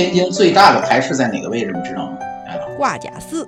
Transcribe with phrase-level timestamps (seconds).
[0.00, 1.72] 天津最大的牌是在哪个位置？
[1.76, 2.16] 你知道吗？
[2.78, 3.46] 挂甲寺，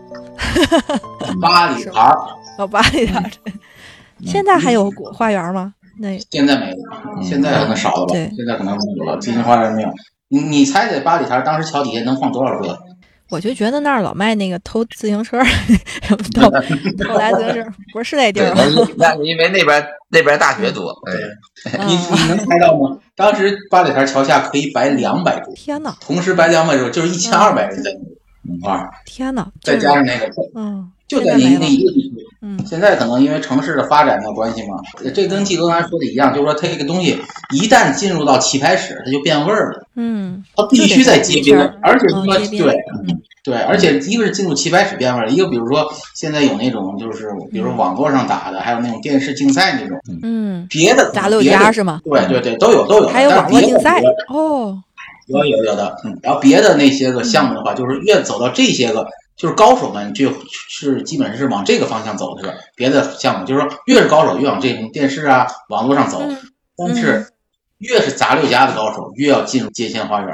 [1.41, 2.19] 八里台儿。
[2.59, 3.31] 哦，八里台儿。
[4.27, 5.73] 现在还有果花园吗？
[5.99, 8.13] 那现在没有，现在可能少了吧？
[8.13, 9.19] 对现在可能没有了。
[9.19, 9.89] 金星花园没有。
[10.29, 12.79] 你你猜猜八里台儿当时桥底下能放多少个？
[13.33, 15.43] 我就觉得那儿老卖那个偷自行车，
[16.07, 16.51] 偷偷
[17.17, 18.85] 来自行车，不是那地对，儿那吗？
[18.87, 20.91] 是那是因为那边那边大学多，
[21.65, 22.99] 哎，你你能猜到吗？
[23.17, 27.91] 当时八里台桥下可以摆两百桌，天呐，同时摆两百桌就是一千二百人在
[28.43, 32.22] 那块儿，天呐，再加上那个嗯，就在那现在没了那一个地区。
[32.43, 32.59] 嗯。
[32.67, 34.77] 现在可能因为城市的发展的关系嘛，
[35.15, 37.19] 这跟季哥刚才说的一样，就是说它这个东西
[37.55, 42.75] 一旦进入到棋牌室，它就变味儿了，嗯，它必须在街边儿，而且嗯说对
[43.09, 43.23] 嗯。
[43.45, 52.01] 对，而且一个是进入棋牌室变味儿，一个比如说现在有那种就是比如说网络上打的，还有那种电视竞赛那种，嗯，别的杂六别的家是吗？
[52.05, 54.81] 对对对，都有都有，还有但是别的网络竞赛的哦，
[55.27, 59.05] 有有有的，嗯，然后别的那些个项目的话，就是越走到这些个，
[59.37, 60.33] 就是高手们就
[60.69, 66.39] 是基本上是往这个方向走的是，别的项目就是说越是高手越往这种电视啊、网络上走，嗯
[66.77, 67.27] 但是
[67.79, 70.29] 越是杂六家的高手越要进入街心花园，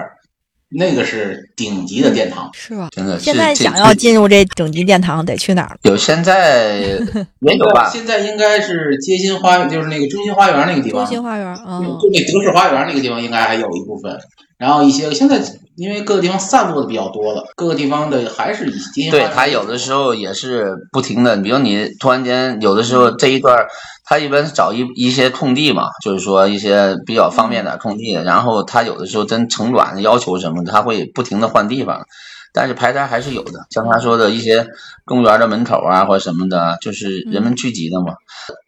[0.69, 2.51] 那个是顶级的殿堂。
[2.53, 2.89] 是吧？
[2.91, 5.79] 真的现在想要进入这顶级殿堂，得去哪儿？
[5.83, 6.99] 有现在
[7.41, 7.89] 没有吧？
[7.91, 14.19] 现在应该是街心花园，就是那个中心花园那个地方中方，心花园，就嗯，就那德式花园那个地方应该还有一部分。
[14.59, 15.41] 然后一些现在
[15.79, 19.11] 因为各个地方散落的比较多了，各个地方的还是以。
[19.11, 23.69] 对它有的时候也是不停的，比如你突然间有的时候这一段儿，
[24.05, 32.05] 他一般是找一一些空地嘛，就是说一些比较方便点儿空地，然后它有的时候真城管要求什么的，他会不停的换地方。
[32.53, 34.67] 但是排单还是有的，像他说的一些
[35.05, 38.15] 公园的门口啊或者什么的，就是人们聚集的嘛。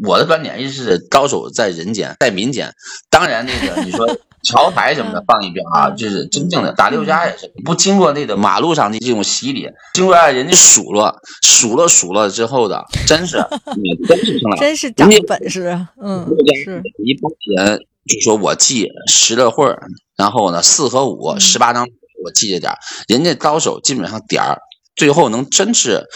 [0.07, 2.73] 我的观点是高手在人间，在民间。
[3.09, 4.07] 当然，那个你说
[4.43, 13.37] 桥牌什么的放一边啊，嗯就是真正的打六家也是不经过那个马路上的这种洗礼，经过人家数落、数落、数落之后的，真是
[13.77, 14.57] 你真是成了。
[14.59, 16.27] 真是长本事啊，嗯，
[16.65, 19.79] 是，一般人就说我记十个会儿，
[20.17, 21.87] 然后呢四和五嗯十八张
[22.25, 22.79] 我记着点儿，
[23.09, 24.59] 人家高手基本上点儿，
[24.97, 26.07] 最后能真是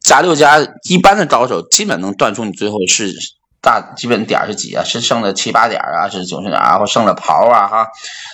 [0.00, 0.58] 加六家
[0.88, 3.12] 一般的高手基本能断出你最后是
[3.60, 4.82] 大基本点儿是几啊？
[4.84, 7.88] 是剩了七八点儿啊，是九十点儿啊，或剩了袍啊哈，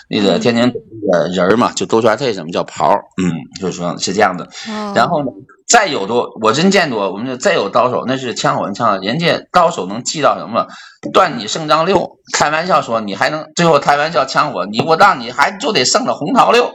[0.09, 0.73] 那个天津
[1.03, 2.93] 那个人儿嘛，就多出来这什么叫袍，
[3.23, 4.45] 嗯，就是说是这样的。
[4.69, 5.31] 哦然后呢，
[5.67, 10.67] 再有多，我真见多，我们这再有高手，那是枪火枪，人家高手能记到什么？
[11.13, 16.73] 断你胜张六，开玩笑说你还能最后开玩笑枪火，你我让你还就得胜了红桃六，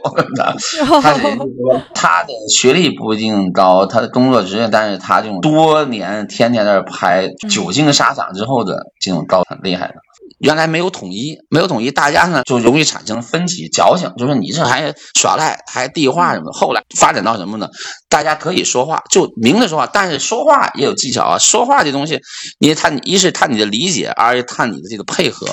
[1.02, 9.94] 他是人家说他的学历不一定高，他的工作职业，但是他这种多年天天在那儿拍久经沙场之后的这种刀很厉害的。
[10.42, 16.52] 原来没有统一，没有统一，大家呢就容易产生分歧、矫情，就是你这还耍赖，还递话什么的。
[16.52, 17.68] 后来发展到什么呢？
[18.08, 21.38] 大家可以说话，就明着说话，但是说话也有技巧啊。
[21.38, 22.20] 说话这东西，
[22.58, 25.46] 你看，一是看你的理解，二是看你的这个配合。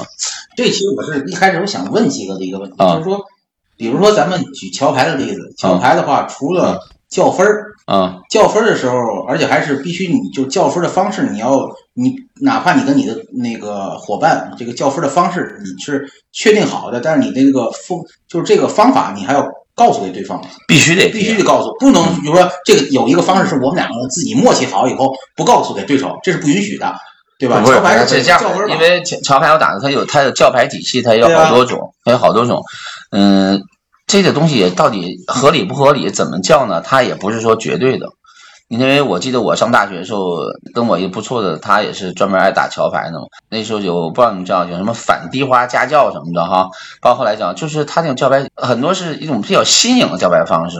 [0.57, 3.21] 这其实我是一开始我想问几个的一个问题，啊就是说，
[3.77, 26.93] 比如说咱们举桥牌的例子，桥牌的话，除了较分儿，啊、较分的时候，而且还是必须你就较分的方式，你要你哪怕你跟你的那个伙伴这个较分的方式你是确定好的，但是你这个方就是这个方法你还要告诉给对方，必须得必须得告诉，不能比如说这个有一个方式是我们两个人自己默契好以后不告诉给对手，这是不允许的，
[27.39, 27.59] 对吧？
[27.59, 28.39] 不是桥牌是这样
[28.69, 32.61] 因为桥桥牌我打的，它有它的教牌体系，它有好多种，它有好多种。
[33.11, 33.59] 嗯，
[34.09, 36.81] 这个东西到底合理不合理，怎么叫呢？
[36.81, 38.07] 它也不是说绝对的。
[38.67, 40.37] 因为我记得我上大学的时候，
[40.73, 43.25] 跟我一个不错的，他也是专门爱打桥牌的嘛。
[43.49, 46.69] 那时候有不知道你们知道有什么反地花家教什么的哈，
[47.01, 50.79] 包括后来讲，就是他那种教牌很多是一种比较新颖的教牌方式，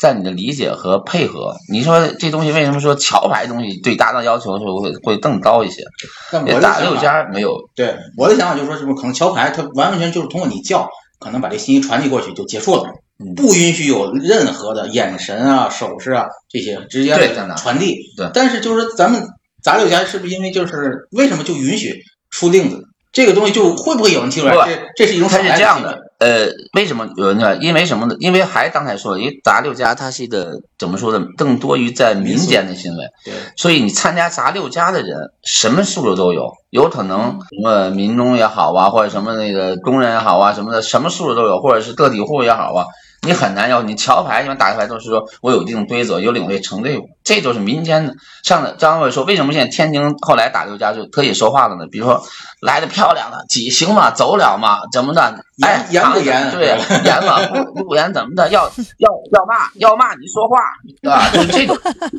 [0.00, 1.54] 在你的理解和配合。
[1.70, 5.82] 你说这东西为什么说桥牌东西对搭档要求是会会更高一些？
[6.30, 10.90] 但我的打六家没有对我的想法就是说，什么可能桥牌它完完全就是通过你叫，
[11.20, 12.90] 可能把这信息传递过去就结束了，
[13.22, 17.96] 嗯不允许有任何的眼神啊、手势啊这些直接的传递。
[18.16, 19.22] 对但是就是说咱们
[19.62, 22.82] 杂六家是不是因为就是为什么就允许出令子？
[23.12, 24.66] 这个东西就会不会有人提出来？
[24.66, 27.56] 这这是一种它耍赖是这样的呃，为什么有人呢？
[27.56, 28.14] 因为什么呢？
[28.20, 31.24] 因为还刚才说了，因为杂六家它是一个怎么说呢？
[31.34, 42.84] 更多于在民间的行为，对，所以你参加杂六家的人，什么素质都有，有可能什么民工也好啊，或者什么那个工人也好啊，什么的，什么素质都有，或者是个体户也好啊。
[43.22, 48.14] 你很难要你桥牌，一般打的牌都是说我有一定规则，有领队成队伍，这就是民间的。
[48.42, 51.86] 像张伟说，为什么现在天津后来打六家就可以说话了呢？
[51.90, 52.22] 比如说
[52.62, 54.10] 来的漂亮了，几行嘛？
[54.10, 54.78] 走了嘛？
[54.90, 55.44] 怎么的？
[55.62, 56.50] 哎，严不严？
[56.50, 57.46] 对， 严嘛？
[57.74, 58.48] 不不严怎么的？
[58.48, 58.64] 要
[58.96, 60.58] 要要骂要骂你说话，
[61.02, 61.28] 对吧？
[61.30, 61.76] 就这种，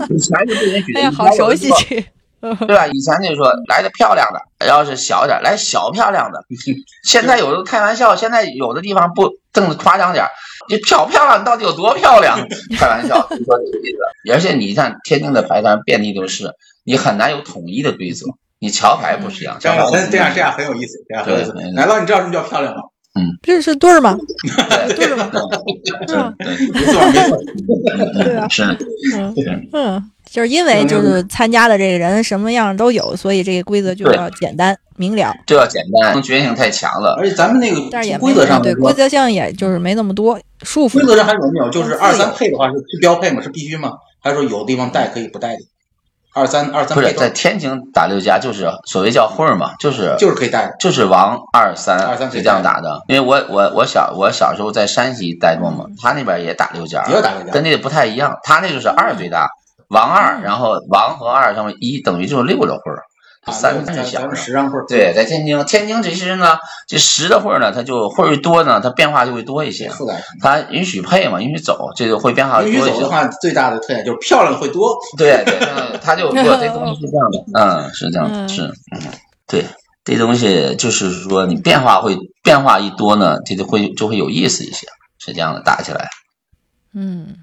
[0.10, 0.94] 以前就不允许。
[0.94, 2.06] 哎呀，好熟悉去。
[2.68, 2.88] 对吧？
[2.88, 6.44] 以前就说来的漂亮的，要是小一点来小漂亮的。
[7.06, 10.26] 现在有的开玩笑，现在有的地方不更夸张点
[10.70, 11.44] 你漂不漂亮？
[11.44, 12.48] 到底有多漂亮？
[12.78, 14.34] 开玩笑，就说这个意思。
[14.34, 16.52] 而且你看天津的牌摊遍地都是，
[16.84, 18.26] 你很难有统一的规则。
[18.60, 19.58] 你桥牌不是一样？
[19.60, 21.54] 这样很这样这样很有意思，这样很有意思。
[21.74, 22.82] 难道你知道什么叫漂亮吗？
[23.14, 24.18] 嗯，这是对儿吗？
[24.96, 25.30] 对儿吗？
[26.08, 26.36] 嗯，
[26.74, 27.38] 没错没错，
[28.24, 28.64] 对啊，是，
[29.16, 29.36] 嗯
[29.74, 30.12] 嗯。
[30.30, 37.16] 就是因为就是参加的这个人什么样都有，所以这个规则就要简单明了，就要简单，决定性太强了。
[37.20, 40.94] 而且咱们那个但是也规则上对规则性也就是没那么多束缚。
[40.94, 41.70] 规则上还有没有？
[41.70, 43.42] 就是二三配的话是是标配吗？
[43.44, 43.92] 是必须吗？
[44.22, 45.64] 还是说有的地方带可以不带的？
[46.34, 53.02] 二三二三不是在天津打六家就是所谓叫混儿嘛，就是就是可以带，就是王二三二三是这样打的。
[53.08, 59.50] 因为我我我小我小时候在山西待过嘛，他那边也打六家，也打六家，跟那个不太一样，他那就是二最大。
[59.90, 63.04] 王二，然后王和二上面一等于就是六个混儿，
[63.48, 64.34] 三就小。
[64.36, 64.80] 十张会。
[64.88, 69.90] 对，在天津，天津其实呢，这十的会儿呢，它就会儿多呢，它变化就会多一些。
[70.40, 72.78] 它允许配嘛，允许走，这个会变化多一些。
[72.78, 74.96] 允许走的话，最大的特点就是漂亮会多。
[75.18, 75.58] 对对，
[76.04, 78.62] 它就 这东西是这样的，嗯，是这样，是，
[78.92, 79.02] 嗯，
[79.48, 79.66] 对，
[80.04, 86.10] 这东西就是说你变化会变化一多呢，这就会就会有意思一些，是这样的，打起来。
[86.94, 87.38] 嗯。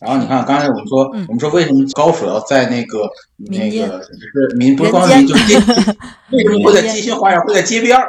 [0.00, 3.00] 然后你看，刚才我们说，我们说为什么高手要在那个
[3.50, 5.56] 那个就是民不是光民，就是街，
[6.30, 8.08] 为什么会在街心花园，会在街边儿？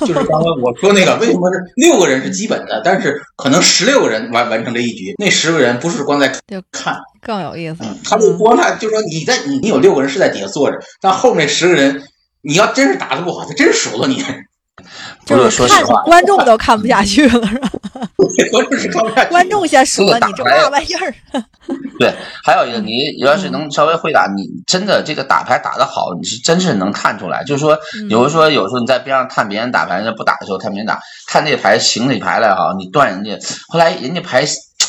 [0.00, 6.32] 就是刚才我说那个，为什么是六个人是基本的，但是可能十六个人完完成这一局，那十个人不是光在
[6.72, 7.84] 看，更有意思。
[8.04, 12.02] 他们光看，就说你在你你有六个人是在底下坐着，但后面十个人，
[12.42, 14.24] 你要真是打的不好，他真数了你。
[15.26, 17.68] 就是说实话观众都看不下去了，是吧？
[19.30, 21.14] 观众先数了，你这嘛玩意儿？
[22.00, 22.12] 对，
[22.44, 27.44] 还有一个，你要是能稍微会打，你真的这个打牌打得好，你是真是能看出来。
[27.44, 27.78] 就是说，
[28.10, 33.38] 有的说，有时候你在边上看别人打牌，人家不打的时候看别人打，看那牌行这牌来哈，你断人家，
[33.68, 34.44] 后来人家牌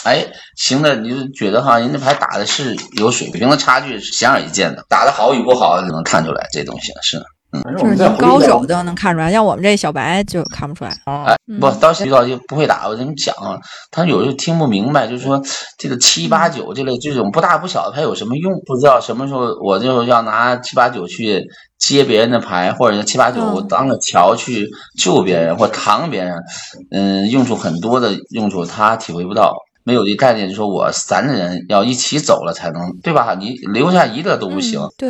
[0.05, 4.83] 哎行的，你就觉得哈，人家牌打的是有水平的差距，是显而易见的。
[4.89, 7.21] 打得好与不好，就能看出来这东西是。
[7.51, 10.91] 嗯，就是高手都能看出来，像我们这小白就看不出来。
[11.25, 12.87] 哎，不到学校就不会打。
[12.87, 13.33] 我跟你讲，
[13.89, 15.41] 他有时候听不明白，就是说
[15.77, 18.53] 这个七八九这类这种不大不小的牌有什么用？
[18.67, 21.43] 不知道什么时候我就要拿七八九去
[21.79, 24.69] 接别人的牌，或者七八九我当个桥去
[24.99, 26.35] 救别人或扛别人，
[26.91, 29.55] 嗯，用处很多的用处他体会不到。
[29.89, 33.35] 没有一个概念，就说我三个人要一起走了才能，对吧？
[33.39, 34.79] 你留下一个都不行。
[34.95, 35.07] 对，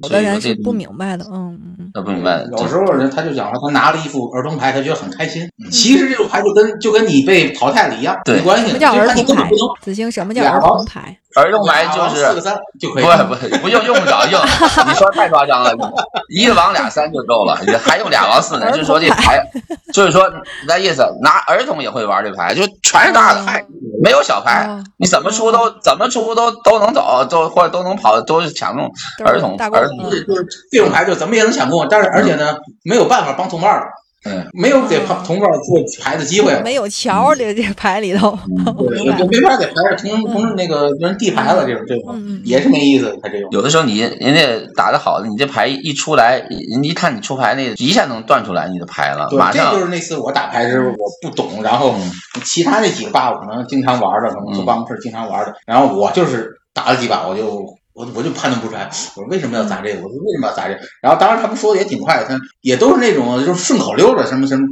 [0.00, 1.90] 有的人是不明白的，嗯嗯。
[1.92, 2.44] 他不明白。
[2.56, 5.48] 有时候人他就讲说，他拿了一副儿童牌，他觉得很开心。
[5.72, 8.68] 其实这种牌就跟就跟你被淘汰了一样，没关系。
[8.68, 9.50] 什么叫儿童牌？
[9.80, 11.18] 子星，什么叫儿童牌？
[11.36, 14.40] 儿童牌就是四个三就可以，不不不用用不着用，
[14.86, 15.72] 你说太夸张了，
[16.28, 18.70] 一个王俩三就够了，还用俩王四呢？
[18.72, 19.42] 就是说这牌，
[19.92, 20.30] 就是说
[20.66, 23.64] 那意思，拿儿童也会玩这牌，就全是大的牌，
[24.02, 24.66] 没有小牌，
[24.98, 28.90] 你怎么出都怎么出都都能走，都或者都能跑，都是抢中
[29.24, 33.92] 儿童儿童，就是这种牌就怎么也能抢中，但是而且呢没有办法帮同伴儿。
[34.24, 38.38] 嗯，没有给同伴做牌的机会，没有桥这这牌里头，
[38.88, 43.18] 对，就没法给牌上同同那个人递牌了，这种这种也是没意思。
[43.20, 43.48] 他这种。
[43.50, 44.40] 有的时候你人家
[44.76, 49.72] 打的好的，你这牌一出来，人一看你出牌那一下能断出来你的牌了，马上。
[49.72, 51.96] 这就是那次我打牌时我不懂，然后
[52.44, 57.66] 其他那几个把我可能经常玩的，可能坐办公室经常玩的，然后我就是打了几把我就。
[57.94, 60.02] 我我就判断不出来，我说为什么要砸这个？
[60.02, 60.80] 我说为什么要砸这个？
[61.00, 64.66] 然后当时他们说的也挺快，他也都是那种就是顺口溜的，什么什么，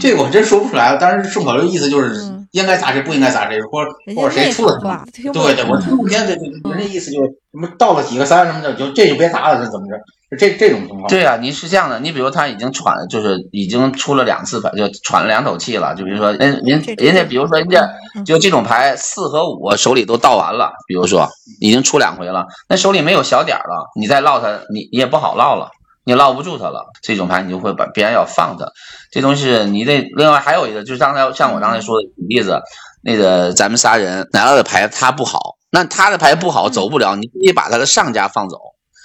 [0.00, 0.96] 这个我真说不出来。
[1.00, 2.14] 但是顺口溜意思就是
[2.54, 5.04] 应该砸谁，不应该砸谁，或者或者谁出了什么？
[5.32, 9.96] 对对，我听不见这这人家意思就是什么到了几个三什么的，就这就别砸了，这怎么着？
[10.38, 11.08] 这这种情况。
[11.08, 15.96] 对啊，你是这样的，你比如他已经喘，就是已经出了两次牌，就喘了两口气了。
[15.96, 17.88] 就比如说人人人家，比如说人家
[18.24, 21.28] 就这种牌四和五手里都倒完了，比如说
[21.60, 25.70] 已经出两回了，那手里没有小点了，你再落他，你你也不好落了。
[26.04, 28.66] 你捞不住它了，这种牌你就会把别人要放它。
[29.10, 32.60] 这东西你得另外还有一个，就是刚才像我刚才说的例子，
[33.02, 38.58] 那个咱们仨人拿到的牌他不好，那他的牌不好走不了，你必须把他的上家放走，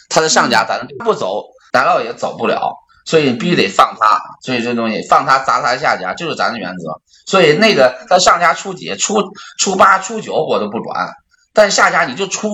[0.09, 2.73] 他的上家咱不走，难道也走不了？
[3.05, 7.01] 所以必须得放他，所以这东西放他砸他下家就是咱的原则。
[7.25, 9.23] 所以那个他上家出几出
[9.57, 11.09] 出八出九我都不管，
[11.53, 12.49] 但下家你就出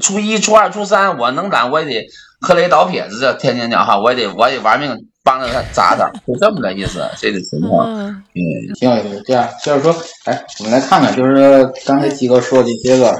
[0.00, 2.06] 初一初二初三我能攒我也得
[2.40, 7.88] 喝雷倒撇子，这天天讲哈，我也得我也玩命帮着他砸他，就这么个意思，这个情况。
[7.88, 8.24] 嗯，
[8.78, 9.22] 挺有意思。
[9.26, 13.16] 这样就是说，哎，我们来看看，就是刚才鸡哥说这些个。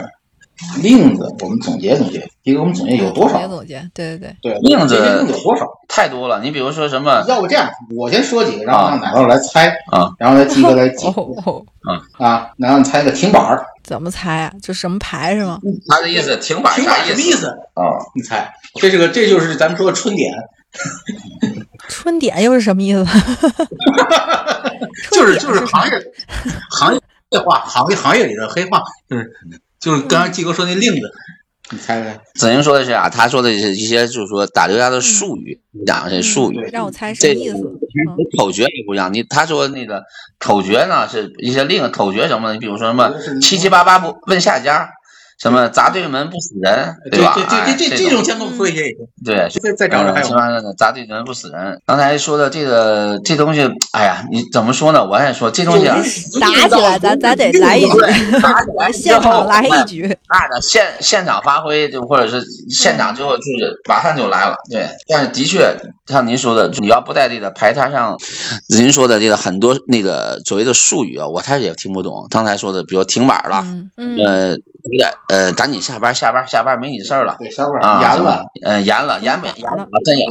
[0.83, 3.39] 令子，我们总结总结，一个我们总结有多少？
[3.39, 4.61] 总结总结，对对对对。
[4.63, 5.65] 令子有多少？
[5.89, 6.41] 太多了。
[6.43, 7.25] 你比如说什么？
[7.29, 11.15] 要不这样，我先说几个，然后让奶酪来猜啊，然后再鸡哥来记啊
[12.19, 13.65] 啊，然后你猜个停板儿。
[13.89, 14.53] 怎么猜啊？
[14.63, 15.59] 就什么牌是吗？
[15.89, 17.83] 他的意思停板啥意思啊？
[18.15, 20.31] 你猜，这是个，这就是咱们说的春点。
[21.89, 23.03] 春点又是什么意思？
[25.11, 25.93] 就是就是行业
[26.71, 29.33] 行业黑话，行业行业里的黑话，就是。
[29.81, 31.13] 就是刚刚季哥说那令子，
[31.71, 32.19] 你猜猜？
[32.35, 36.69] 子英说的是啊，他说的是一些就是说打刘家的术语，讲的是术语。
[36.73, 37.63] 让我猜什么意思？
[38.39, 39.13] 口诀也不一样。
[39.13, 40.03] 你他说那个
[40.39, 42.55] 口诀呢，是一些另口诀什么的。
[42.55, 44.91] 你比如说什么七七八八不问下家。
[45.39, 47.35] 什么砸对门不死人，对吧？
[47.49, 48.93] 这这这这种先给我说一些。
[49.25, 51.81] 对，再再找找还有什么砸对门不死人。
[51.87, 53.61] 刚才说的这个这东西，
[53.93, 55.07] 哎呀，你怎么说呢？
[55.07, 55.97] 我也说这东西啊，
[56.41, 58.01] 打起来咱咱得来一局，
[58.43, 64.57] 打起来 现场来一局，那的现现场发挥就或者是现场之后就是马上就来了。
[64.69, 65.73] 对，但是的确
[66.07, 68.19] 像您说的，你要不在这个牌摊上，
[68.69, 72.27] 您说的这个很多那个所谓的术语啊，我开始也听不懂。
[72.29, 73.65] 刚才说的，比如停板了，
[74.25, 74.57] 呃。
[74.91, 77.37] 有点呃，赶紧下班，下班，下班，没你事儿了。
[77.39, 80.27] 对，下班啊，严了，嗯，严了，严没严了，真严。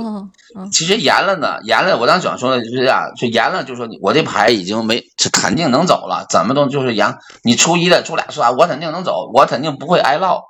[0.72, 1.98] 其实严了呢，严了。
[1.98, 7.16] 我当时想说的就是这样，就严了，就说你我这牌已经没，肯定能走了，怎么都就是严。
[7.44, 10.42] 你初一的，初俩，初仨，我肯定能走，我肯定不会挨唠。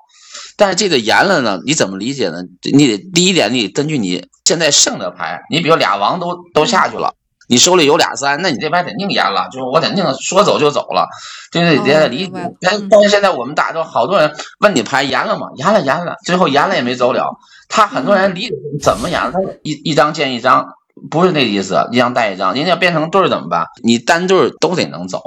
[0.55, 2.37] 但是这个严了呢，你怎么理解呢？
[2.73, 7.13] 你得第一点，你根据你现在剩的牌，你比如俩王都都下去了。
[7.47, 11.07] 你手里有俩三，那你这牌肯定严了，就是我肯定说走就走了，
[11.51, 11.93] 对不对？
[11.93, 12.33] 得理解。
[12.61, 15.47] 但但是现在我们打中好多人问你牌严了吗？
[15.55, 17.37] 严了，严了，最后严了也没走了。
[17.69, 19.31] 他很多人理解怎么严？
[19.31, 20.67] 他一一张见一张，
[21.09, 22.53] 不是那意思，一张带一张。
[22.53, 23.65] 人家变成对怎么办？
[23.81, 25.21] 你单对都得能走，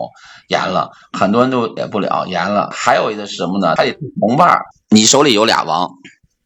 [0.49, 2.69] 严了，很多人都也不了，严了。
[2.73, 3.75] 还有一个是什么呢？
[3.77, 4.59] 他得同伴，
[4.91, 5.89] 你手里有俩王，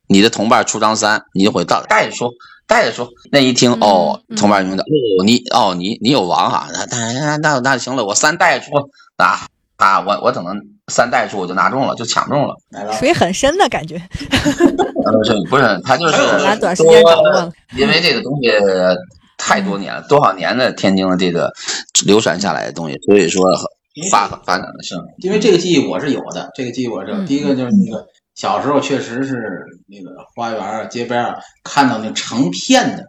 [0.06, 2.30] 你的同伴出张三，你就会到带说。
[2.66, 8.70] 带着说，那一听哦，同伴明的哦，你哦你你有王哈，那那那那行了，我三带出
[9.16, 12.54] 啊啊，我我等能三带出我就拿中了，就抢中了，
[12.98, 14.00] 水很深的感觉。
[14.24, 18.50] 不是不是，他就 是多，因为这个东西
[19.36, 21.52] 太多年了，多少年的天津的这个
[22.06, 23.44] 流传下来的东西，所以说
[24.10, 24.98] 发发展的盛。
[25.18, 28.06] 因为这个记忆我是有的，这个记忆我是第一个就是那个。
[28.34, 29.36] 小时候确实是
[29.86, 33.04] 那个花园啊、街边啊，看到那成片的、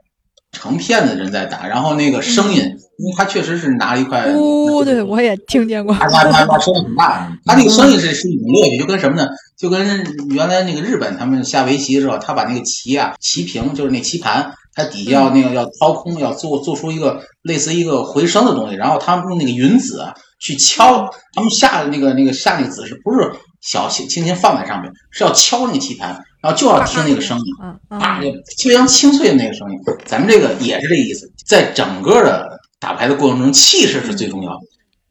[0.52, 9.28] 成片的人在打，然后那个声音，因为他确实是拿了一块，哦，对，我也听见过，啪啪啪啪， 声音很大，他那个声音是是一种乐趣，就跟什么呢？
[9.58, 9.86] 就跟
[10.32, 23.32] 原来那个日本他们下围棋的时候，他把那个棋啊，棋屏就是那棋盘，它底下要那个要掏空，要做做出一个类似一个回声的东西，然后他们用那个云子啊去敲，他们下的那个那个下那个子是不是？
[23.62, 27.46] 小轻轻轻放在上面，是要敲那个棋盘，然后就要听那个声音，
[27.90, 28.22] 啊，
[28.64, 29.80] 非常清脆的那个声音。
[30.06, 34.60] 咱们这个也是这意思，在整个的打牌的过程中，气势是最重要的。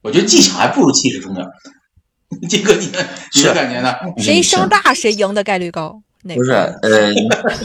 [0.00, 1.44] 我觉得技巧还不如气势重要。
[2.48, 2.88] 这个你
[3.34, 3.92] 你的感觉呢？
[4.16, 6.00] 谁声大谁赢的概率高。
[6.22, 7.12] 不是，呃，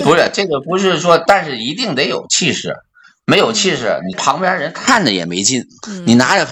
[0.04, 2.76] 不是这个，不是说，但是一定得有气势。
[3.30, 5.64] 没有气势，你旁边人看着也没劲。
[6.06, 6.46] 你拿着，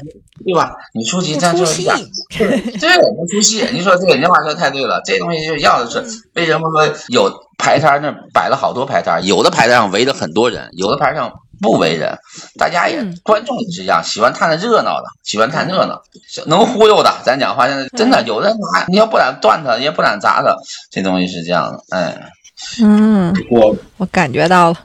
[0.46, 0.72] 对吧？
[0.93, 2.00] 你出去这样就是这样，
[2.38, 3.65] 对，不出戏。
[3.74, 5.01] 你说这个，你话说太对了。
[5.03, 6.03] 这东西就要的是
[6.36, 12.17] 为什么说有牌摊那摆了好多牌摊，有的牌摊上围着很多人，有的牌上不围人。
[12.57, 16.01] 大家也观众也是一样，喜欢看热闹的，喜欢看热闹，
[16.46, 17.12] 能忽悠的。
[17.25, 20.55] 咱讲话现在真的有的拿，你要不敢断他，也不敢砸他，
[20.91, 21.79] 这东西是这样的。
[21.89, 22.15] 哎，
[22.82, 24.78] 嗯，我我感觉到了。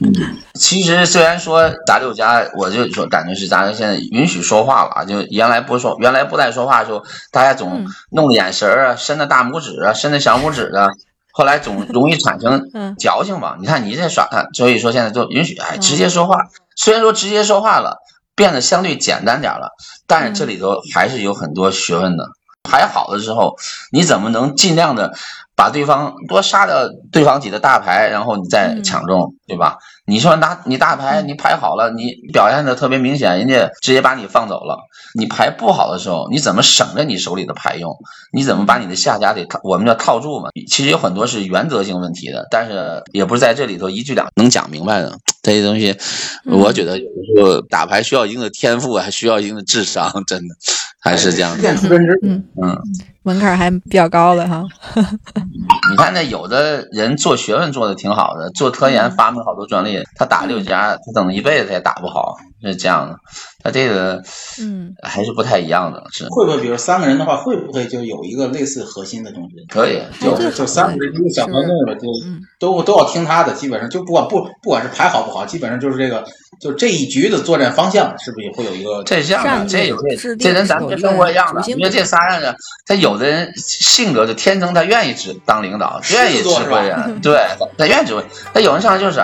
[0.54, 10.88] 其实虽然说咱六家，我就说感觉是咱现在允许说话了啊，就原来不说，原来不带说话的时候，大家总弄眼神啊，伸着大拇指啊，伸着小拇指啊，
[11.32, 13.56] 后来总 容易产生矫情嘛。
[13.60, 16.36] 你看你这耍他，所以说现在就允许哎直接说话。
[16.76, 17.96] 虽然说直接说话了，
[18.36, 19.70] 变得相对简单点了，
[20.06, 22.24] 但是这里头还是有很多学问的。
[22.68, 23.56] 牌好的时候，
[23.90, 25.12] 你怎么能尽量的
[25.56, 29.78] 把对方多杀掉对方几个大牌，然后你再抢中，对吧？
[30.06, 34.78] 你说拿你大牌，你牌好了，你表现的特别明显，人家直接把你放走了。
[35.14, 37.94] 你牌不好的时候，你怎么省着你手里的牌用？
[38.32, 39.58] 你怎么把你的下家给套？
[39.62, 40.50] 我们叫套住嘛。
[40.70, 45.12] 其实有很多是原则性问题的，但是也不是在这里头一句两能讲明白的。
[45.42, 45.96] 这些东西，
[46.44, 50.54] 我觉得有的时候打牌需要一定的天赋，还需要一定的智商，真的
[51.08, 51.56] 还是这样。
[52.22, 52.78] 嗯嗯，
[53.28, 54.64] 门槛还比较高的哈。
[55.90, 63.16] 你看那有的人做学问做的挺好的，做科研发明好多专利，他打六家，他等一辈子他也打不好，是这样的。
[63.62, 64.22] 他这个，
[64.60, 66.02] 嗯，还是不太一样的。
[66.12, 69.56] 是会不会，比如三个人的话，会不会就有一个类似核心的东西？
[69.68, 72.08] 可以，就就三个人一个小团队吧，就
[72.60, 76.24] 都都要听他的，基本上就不管不不管是牌好不好，基本上就是这个，
[76.60, 79.02] 就这一局的作战方向，是不是也会有一个？
[79.02, 82.54] 这样的，这有这这人咱们跟中国一样的，因为这仨人呢，
[82.86, 87.46] 他有的人性格就天生他愿意指当领导，愿意指挥人，对，
[87.76, 88.24] 他愿意指挥。
[88.54, 89.22] 他有人上来就是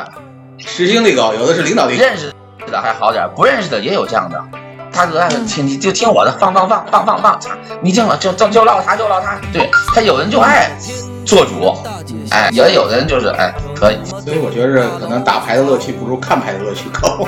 [0.59, 2.33] 执行力高，有的是领导力认识。
[2.71, 4.43] 的还好点，不认识的也有这样的。
[4.95, 7.41] 他哥听你就听我的，放放放放放放，
[7.83, 9.37] 你听了就就就唠他就唠他。
[9.53, 10.71] 对他有人就爱
[11.27, 11.75] 做主，
[12.31, 13.97] 哎，也有的人就是哎可以。
[14.25, 17.27] 所以我觉得可能打牌的乐趣不如看牌的乐趣高。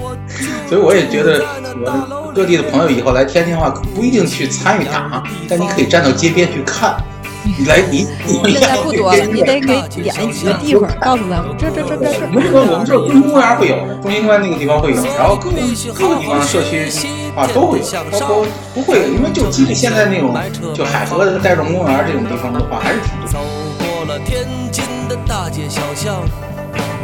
[0.68, 1.44] 所以我也觉得
[1.84, 6.96] 我各地的朋友以后来天津的话，不一定去参与打，但你可以站到街边去看。
[7.46, 8.06] 你来，你
[8.52, 12.26] 现在不多了，你得给 点几个地方，告诉他们，这这这这这。
[12.26, 15.56] 我们说，我们这中心公园会有，中心公园那个地方会有，然后各个
[15.94, 16.90] 各个地方的社区
[17.36, 20.34] 啊都会有，包括不会，因为就基本现在那种
[20.74, 23.28] 就海河带状公园这种地方的话，还是挺多。
[23.30, 23.38] 走
[23.78, 25.16] 过了天津的。
[25.28, 26.22] 大街小巷，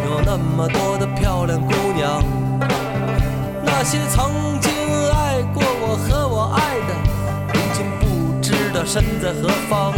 [0.05, 1.07] 有那么多的。
[1.15, 2.23] 漂亮姑娘，
[3.65, 4.73] 那些曾经
[5.13, 6.95] 爱过我和我爱的，
[8.85, 9.93] 身在何方。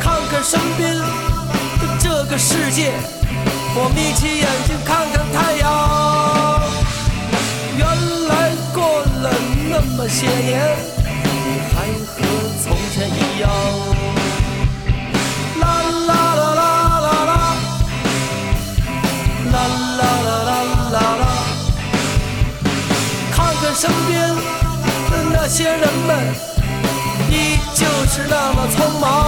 [0.00, 1.04] 看看身边的
[2.00, 2.92] 这个世界，
[3.74, 5.62] 我眯起眼睛看看太阳。
[7.76, 7.86] 原
[8.28, 9.30] 来过了
[9.68, 10.76] 那么些年，
[11.24, 11.74] 你还
[12.08, 12.16] 和
[12.62, 13.91] 从前一样。
[25.52, 26.16] 些人们，
[27.30, 29.21] 依旧是那么匆忙。